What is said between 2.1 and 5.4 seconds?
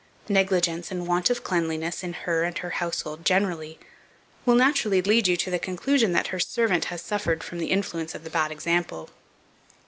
her and her household generally, will naturally lead you